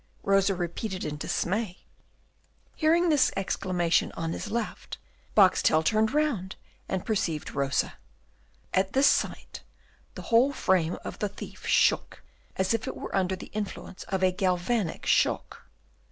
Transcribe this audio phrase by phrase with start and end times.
[0.23, 1.85] Rosa repeated in dismay.
[2.75, 4.97] Hearing this exclamation on his left,
[5.35, 6.55] Boxtel turned round,
[6.89, 7.99] and perceived Rosa.
[8.73, 9.61] At this sight
[10.15, 12.23] the whole frame of the thief shook
[12.55, 15.67] as if under the influence of a galvanic shock.